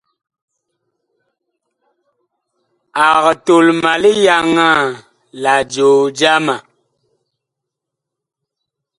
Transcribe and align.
Ag 3.07 3.25
tol 3.45 3.67
ma 3.81 3.93
liyaŋaa 4.03 4.83
la 5.41 5.53
joo 5.73 6.01
jama. 6.19 6.55